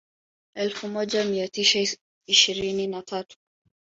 Elfu 0.55 0.75
elfu 0.85 0.87
moja 0.87 1.23
mia 1.25 1.47
tisa 1.47 1.97
ishirini 2.27 2.87
na 2.87 3.01
tatu 3.01 3.37